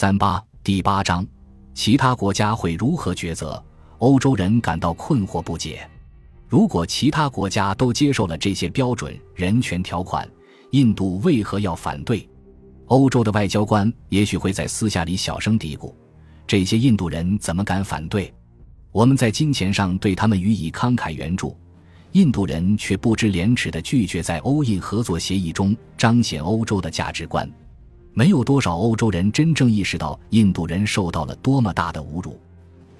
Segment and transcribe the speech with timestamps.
[0.00, 1.26] 三八第八章，
[1.74, 3.62] 其他国家会如何抉择？
[3.98, 5.86] 欧洲人感到困惑不解。
[6.48, 10.26] 如果其他国家都接受了这些标准人权条款，
[10.70, 12.26] 印度为何要反对？
[12.86, 15.92] 欧洲的外交官也许会在私下里小声嘀咕
[16.48, 18.32] ：“这些印度人怎么敢反对？
[18.92, 21.54] 我们在金钱上对他们予以慷慨援助，
[22.12, 27.46] 印度人却不知廉耻地拒绝在欧印合作协议中彰显欧洲的价值观。”
[28.12, 32.38] 没有多少欧洲人真正意识到印度人受到了多么大的侮辱。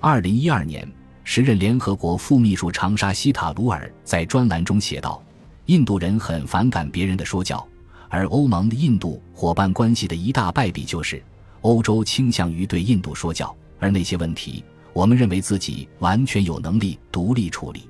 [0.00, 0.86] 二零一二年，
[1.24, 5.22] 时任联合国副秘书长沙希塔鲁尔在专栏中写道
[5.66, 7.66] ：“印度人很反感别人的说教，
[8.08, 11.22] 而欧盟的印度伙伴关系的一大败笔就是
[11.62, 17.88] 欧洲倾向于对印度说教，而那些问题，我们认为自己完全有能力独立处理。”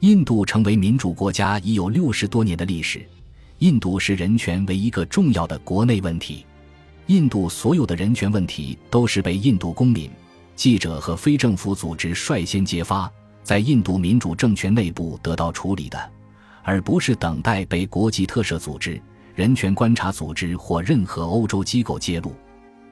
[0.00, 3.04] 印度成为民主国家已有六十多年的历史。
[3.58, 6.46] 印度视人权为一个重要的国内问题，
[7.08, 10.10] 印度所有的人权问题都是被印度公民、
[10.54, 13.10] 记者和非政府组织率先揭发，
[13.42, 15.98] 在印度民主政权内部得到处理的，
[16.62, 19.00] 而不是等待被国际特赦组织、
[19.34, 22.34] 人权观察组织或任何欧洲机构揭露。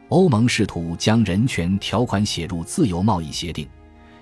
[0.09, 3.69] 欧盟试图将人权条款写入自由贸易协定，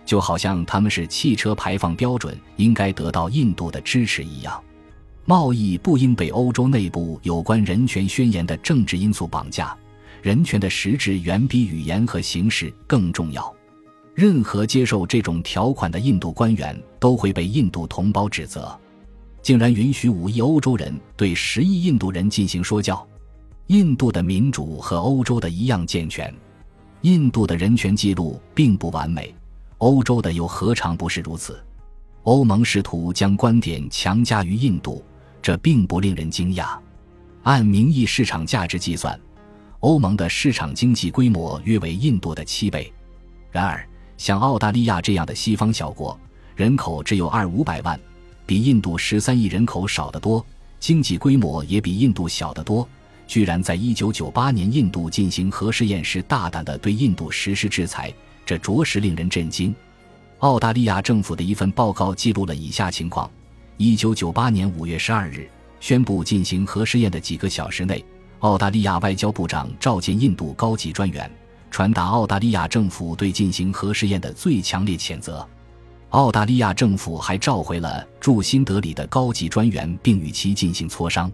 [0.04, 4.60] 就好像他们是汽车排放标准应该得到印度的支持一样。
[5.24, 9.74] 贸易不应被欧洲内部有关人权宣言的政治因素绑架，
[10.24, 13.54] 人权的实质远比语言和形式更重要。
[14.14, 18.74] 任何接受这种条款的印度官员都会被印度同胞指责，
[19.42, 23.06] 竟然允许五亿欧洲人对十亿印度人进行说教。
[23.66, 26.34] 印度的民主和欧洲的一样健全，
[27.02, 29.34] 印度的人权记录并不完美，
[29.76, 31.62] 欧洲的又何尝不是如此？
[32.22, 35.04] 欧盟试图将观点强加于印度。
[35.42, 36.78] 这并不令人惊讶。
[37.42, 39.20] 按名义市场价值计算，
[39.84, 42.90] 欧盟的市场经济规模约为印度的七倍。
[43.50, 46.18] 然而，像澳大利亚这样的西方小国，
[46.56, 48.00] 人口只有二五百万，
[48.46, 50.42] 比印度十三亿人口少得多，
[50.80, 52.88] 经济规模也比印度小得多，
[53.26, 58.10] 居然在一九九八年印度进行核试验时大胆地对印度实施制裁，
[58.46, 59.74] 这着实令人震惊。
[60.38, 63.30] 澳大利亚政府的一份报告记录了以下情况。
[63.76, 65.46] 一九九八年五月十二日，
[65.78, 68.02] 宣布进行核试验的几个小时内，
[68.44, 71.30] 澳大利亚外交部长召见印度高级专员，
[71.70, 75.48] 传达澳大利亚政府对进行核试验的最强烈谴责。
[76.10, 81.32] 澳大利亚政府还召回了驻新德里的高级专员，并与其进行磋商。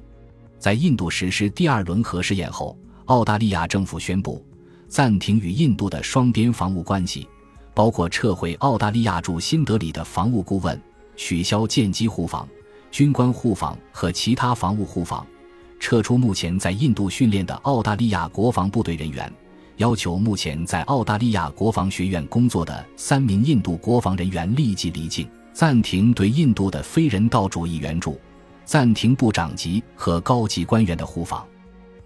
[0.56, 4.40] 在印度实施第二轮核试验后，澳大利亚政府宣布
[4.86, 7.28] 暂停与印度的双边防务关系，
[7.74, 10.80] 包括撤回澳大利亚驻新德里的防务顾问。
[11.16, 12.48] 取消舰机互访、
[12.92, 15.26] 军官互访和其他防务互访，
[15.80, 19.32] 撤出目前在印度训练的澳大利亚国防部队人员，
[19.78, 28.20] 要求目前在澳大利亚国防学院工作的三名印度国防人员立即离境，暂停对印度的非人道主义援助，
[28.64, 31.44] 暂停部长级和高级官员的互访。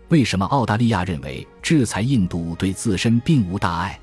[0.08, 3.98] 为什么澳大利亚认为制裁印度对自身并无大碍？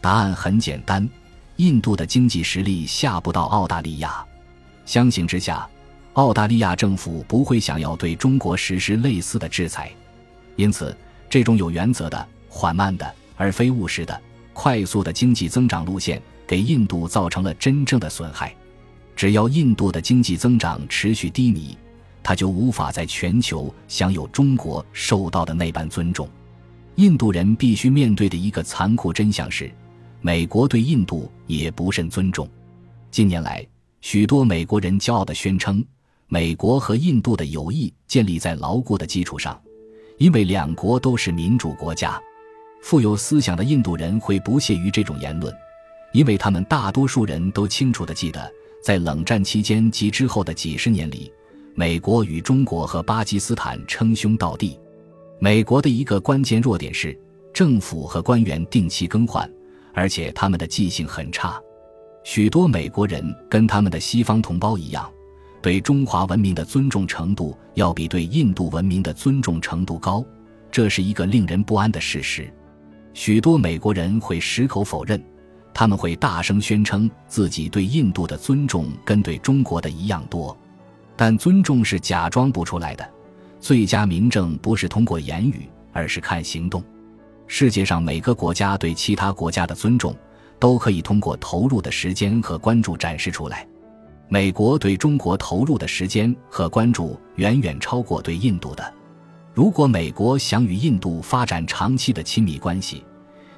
[0.00, 1.08] 答案很简单：
[1.56, 4.24] 印度的经济实力下不到澳大利亚。
[4.84, 5.66] 相形之下，
[6.14, 9.90] 澳大利亚政府不会想要对中国实施类似的制裁，
[10.54, 10.96] 因此，
[11.28, 14.20] 这种有原则的、缓慢的，而非务实的、
[14.52, 18.54] 快速的经济增长路线，给印度造成了真正的损害。
[19.16, 21.76] 只要印度的经济增长持续低迷，
[22.22, 26.28] 它就无法在全球享有中国受到的那般尊重。
[26.94, 29.68] 印度人必须面对的一个残酷真相是，
[30.20, 32.48] 美国对印度也不甚尊重。
[33.10, 33.66] 近年来。
[34.00, 35.82] 许多美国人骄傲地宣称，
[36.34, 39.56] 美国和印度的友谊建立在牢固的基础上，
[40.18, 42.20] 因为两国都是民主国家。
[42.82, 45.54] 富有思想的印度人会不屑于这种言论，
[46.12, 48.52] 因为他们大多数人都清楚地记得，
[48.82, 51.32] 在冷战期间及之后的几十年里，
[51.76, 54.76] 美国与中国和巴基斯坦称兄道弟。
[55.38, 57.16] 美国的一个关键弱点是，
[57.52, 59.48] 政府和官员定期更换，
[59.92, 61.62] 而且他们的记性很差。
[62.24, 65.08] 许多美国人跟他们的西方同胞一样，
[65.64, 70.22] 对中华文明的尊重程度要比对印度文明的尊重程度高，
[70.70, 72.52] 这是一个令人不安的事实。
[73.14, 75.18] 许多美国人会矢口否认，
[75.72, 80.54] 他们会大声宣称自己对印度的尊重跟对中国的一样多，
[81.16, 83.10] 但尊重是假装不出来的。
[83.58, 86.84] 最佳明证不是通过言语，而是看行动。
[87.46, 90.14] 世界上每个国家对其他国家的尊重。
[90.60, 93.66] 都可以通过投入的时间和关注展示出来。
[94.28, 98.92] 美国对中国投入的时间和关注远远超过对印度的。
[99.52, 103.04] 如果美国想与印度发展长期的亲密关系，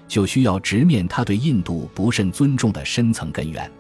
[0.07, 3.71] 就需要直面他对印度不甚尊重的深层根源。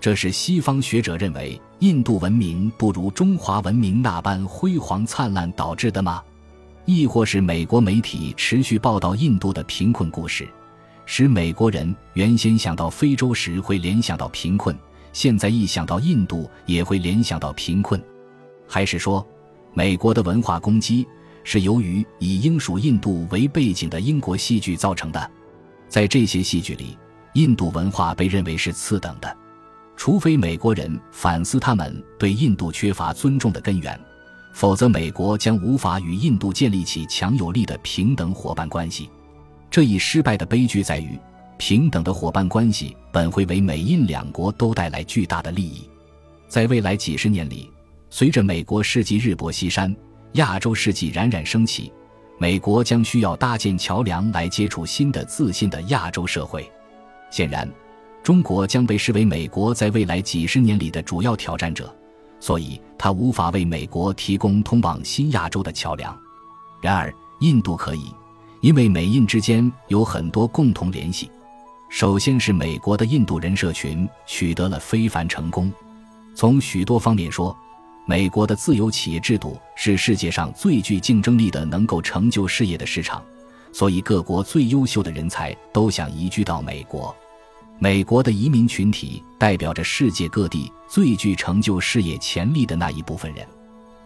[0.00, 6.22] 这是西方学者认为印度文明不如中华文明那般辉煌灿烂导致的吗？
[6.84, 10.48] 亦或是美国媒体持续报道印度的贫困故事，
[11.04, 14.78] 使美国人原先想到非洲时会联想到贫困，
[15.12, 18.00] 现在一想到印度也会联想到贫困？
[18.66, 19.26] 还是说，
[19.74, 21.06] 美国的文化攻击
[21.44, 25.30] 是由于以英属印度为背景的英国戏剧造成的？
[25.88, 26.98] 在这些戏剧里，
[27.34, 29.36] 印度文化被认为是次等的，
[29.96, 33.98] 除非美国人反思他们对印度缺乏尊重的根源。
[34.52, 39.08] 否则，美国将无法与印度建立起强有力的平等伙伴关系。
[39.70, 41.18] 这一失败的悲剧在于，
[41.58, 45.88] 平等的伙伴关系本会为美印两国都带来巨大的利益。
[46.48, 47.70] 在未来几十年里，
[48.08, 49.94] 随着美国世纪日薄西山，
[50.34, 51.92] 亚洲世纪冉冉升起，
[52.38, 56.70] 美国将需要搭建桥梁来接触新的自信的亚洲社会。
[57.30, 57.68] 显然，
[58.22, 61.94] 中国将被视为美国在未来几十年里的主要挑战者。
[62.40, 66.16] 所以，他无法为美国提供通往新亚洲的桥梁。
[66.80, 68.04] 然而，印度可以，
[68.60, 71.28] 因为美印之间有很多共同联系。
[71.88, 75.72] 首先是美国的印度人社群取得了非凡成功。
[76.34, 77.56] 从许多方面说，
[78.06, 83.22] 美国的自由企业制度是世界上最具竞争力的、能够成就事业的市场。
[83.72, 87.14] 所以，各国最优秀的人才都想移居到美国。
[87.78, 93.46] 美国的移民群体代表着世界各地最具成就事业潜力的那一部分人。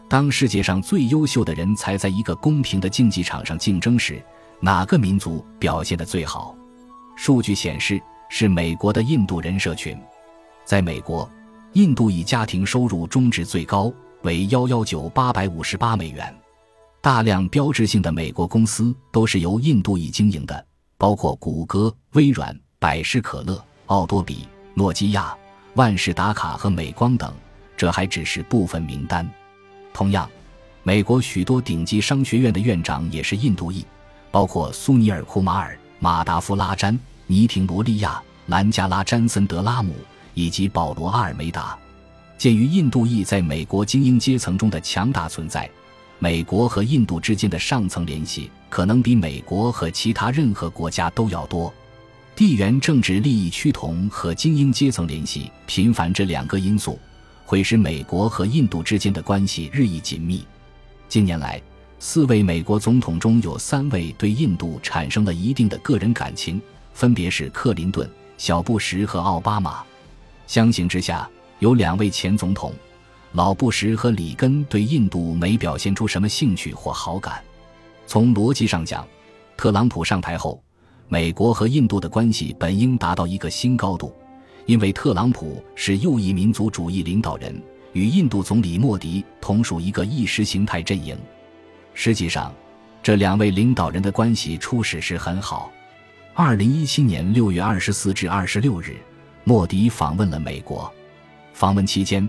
[0.08, 4.22] 当世界上最优秀的人才在一个公平的竞技场上竞争时，
[4.60, 6.54] 哪个民族表现得最好？
[7.24, 9.96] 数据显示，是美国的印度人社群。
[10.64, 11.30] 在美国，
[11.74, 13.92] 印度裔家庭收入中值最高
[14.22, 16.36] 为幺幺九八百五十八美元。
[17.00, 20.66] 大量标志性的美国公司都是由印度裔经营的，
[20.98, 22.52] 包括谷歌、微软。
[22.80, 25.32] 百事可乐、奥多比、诺基亚、
[25.74, 27.32] 万事达卡和美光等，
[27.76, 29.24] 这还只是部分名单。
[29.94, 30.28] 同样，
[30.82, 33.86] 美国许多顶级商学院的院长也是印度裔，
[34.32, 36.98] 包括苏尼尔·库马尔、马达夫拉詹、
[37.32, 39.94] 尼廷罗利亚、兰加拉詹森德拉姆
[40.34, 41.78] 以及保罗阿尔梅达。
[42.36, 45.70] 鉴于印度裔在美国精英阶层中的强大存在，
[46.18, 51.72] 美国和印度之间的上层联系可能比美国和其他任何国家都要多。
[52.36, 56.98] 地缘政治利益趋同和精英阶层联系频繁这两个因素，
[57.46, 60.44] 会使美国和印度之间的关系日益紧密。
[61.08, 61.58] 近年来，
[61.98, 66.60] 四位美国总统中有三位对印度产生了一定的个人感情，
[66.92, 69.82] 分别是克林顿、小布什和奥巴马。
[70.46, 71.28] 相形之下，
[71.58, 72.72] 有两位前总统，
[73.32, 77.42] 老布什和里根对印度没表现出什么兴趣或好感。
[78.06, 79.06] 从逻辑上讲，
[79.56, 80.62] 特朗普上台后。
[81.08, 84.14] 美国和印度的关系本应达到一个新高度，
[84.64, 87.62] 因为特朗普是右翼民族主义领导人，
[87.92, 91.14] 与印度总理莫迪同属一个意识形态阵营。
[91.92, 92.50] 实际上，
[93.02, 95.70] 这两位领导人的关系初始时很好。
[96.34, 98.96] 二零一七年六月二十四至二十六日，
[99.44, 100.90] 莫迪访问了美国。
[101.52, 102.26] 访问期间，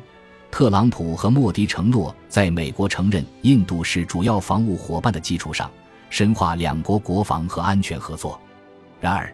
[0.52, 5.72] 特朗普和莫迪承诺，在美国承认印度是主要防务伙伴的基础上，
[6.10, 8.38] 深化两国国防和安全合作。
[9.00, 9.34] 然而，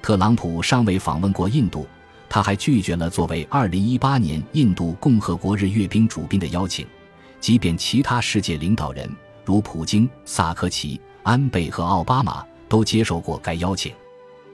[0.00, 1.86] 特朗普尚未访问过印度，
[2.26, 6.86] 他还拒绝了作为2018年印度共和国日阅兵主宾的邀请，
[7.38, 13.92] 即便其他世界领导人如普京、萨科齐、安倍和奥巴马都接受过该邀请。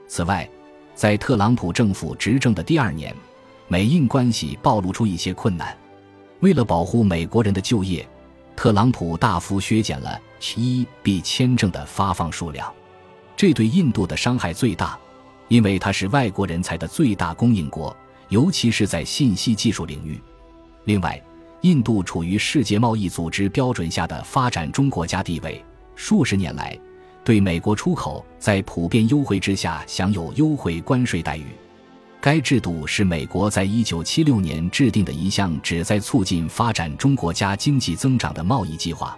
[0.07, 0.47] 此外，
[0.93, 3.15] 在特朗普政府执政的第二年，
[3.67, 5.75] 美印关系暴露出一些困难。
[6.41, 8.07] 为了保护美国人的就业，
[8.55, 12.71] 特朗普大幅削减了 H-1B 签证的发放数量。
[13.35, 14.99] 这对印度的伤害最大，
[15.47, 17.95] 因为它是外国人才的最大供应国，
[18.29, 20.21] 尤其是在信息技术领域。
[20.83, 21.19] 另外，
[21.61, 25.63] 印度处于世界贸易组织标准下的发展中国家地位，
[25.95, 26.77] 数十年来
[27.23, 31.45] 对美国出口在普遍优惠之下享有优惠关税待遇。
[32.19, 39.17] 该制度是美国在一九七六年制定的一项旨在促进发展中国家经济增长的贸易计划。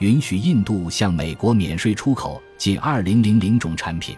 [0.00, 4.16] 允许印度向美国免税出口近二零零零种产品。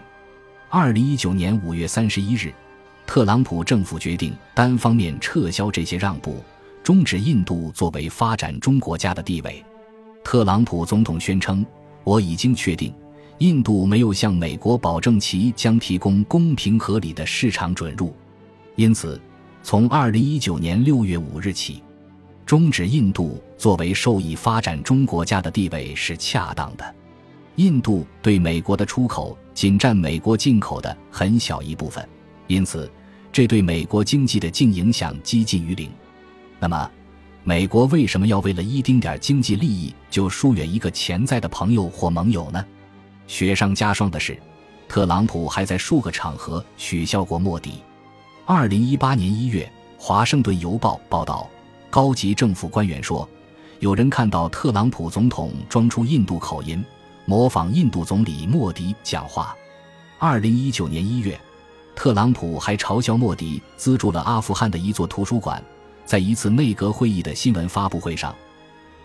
[0.69, 2.51] 二零一九年五月三十一日，
[3.05, 6.43] 特朗普政府决定单方面撤销这些让步，
[6.83, 9.63] 终止印度作为发展中国家的地位。
[10.23, 11.65] 特朗普总统宣称
[12.03, 12.93] ：“我已经确定，
[13.39, 18.13] 印度没有向美国保证其将提供公平合理的市场准入，
[18.75, 19.19] 因此，
[19.61, 21.83] 从二零一九年六月五日起。”
[22.47, 26.95] 终止印度作为受益发展中国家的地位是恰当的。
[27.57, 32.07] 印度对美国的出口仅占美国进口的很小一部分，
[32.47, 32.89] 因此
[33.33, 35.91] 这对美国经济的净影响几近于零。
[36.57, 36.89] 那么，
[37.43, 42.65] 美国为什么要为了一丁点经济利益就疏远一个潜在的朋友或盟友呢？
[43.27, 44.39] 雪上加霜的是，
[44.87, 47.83] 特朗普还在数个场合取笑过莫迪。
[48.45, 49.69] 二零一八年一月，
[50.01, 51.47] 《华盛顿邮报》报道，
[51.89, 53.27] 高级政府官员说，
[53.79, 56.83] 有人看到特朗普总统装出印度口音，
[57.25, 59.55] 模仿印度总理莫迪讲话。
[60.17, 61.37] 二零一九年一月，
[61.93, 65.61] 特朗普还嘲笑莫迪资助了阿富汗的一座图书馆。
[66.05, 68.33] 在一次内阁会议的新闻发布会上，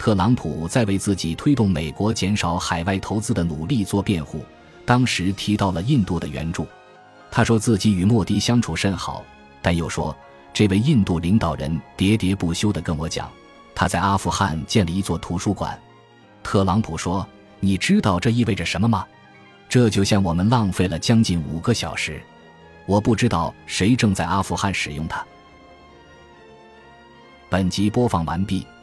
[0.02, 4.44] 特朗普在为自己推动美国减少海外投资的努力做辩护。
[4.84, 6.66] 当时提到了印度的援助，
[7.30, 9.24] 他说自己与莫迪相处甚好，
[9.62, 10.12] 但又说
[10.52, 13.30] 这位印度领导人喋喋不休地跟我讲，
[13.76, 15.80] 他在阿富汗建了一座图书馆。
[16.42, 17.24] 特朗普说
[17.62, 19.06] ：“你知道这意味着什么吗？
[19.68, 22.20] 这就像我们浪费了将近五个小时。
[22.86, 25.24] 我不知道谁正在阿富汗使用它。”
[27.48, 28.66] 本集播放完毕，